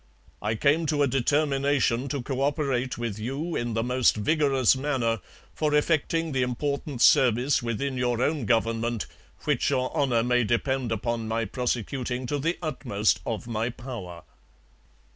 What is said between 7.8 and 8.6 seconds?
your own